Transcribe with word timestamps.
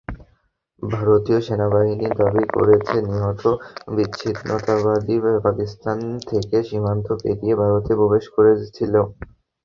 ভারতীয় 0.83 1.39
সেনাবাহিনী 1.41 2.07
দাবি 2.19 2.43
করেছে, 2.55 2.95
নিহত 3.07 3.43
বিচ্ছিন্নতাবাদীরা 3.95 5.33
পাকিস্তান 5.45 5.97
থেকে 6.29 6.57
সীমান্ত 6.67 7.07
পেরিয়ে 7.21 7.55
ভারতে 7.61 7.91
প্রবেশ 7.99 8.25
করেছিল। 8.35 8.93